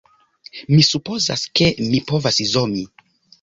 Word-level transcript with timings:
Mi 0.75 0.79
supozas, 0.87 1.43
ke 1.61 1.67
mi 1.91 2.01
povas 2.09 2.41
zomi 2.55 2.83